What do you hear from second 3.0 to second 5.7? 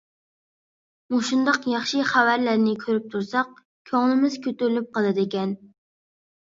تۇرساق، كۆڭلىمىز كۆتۈرۈلۈپ قالىدىكەن.